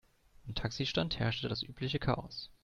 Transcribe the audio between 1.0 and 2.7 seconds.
herrschte das übliche Chaos.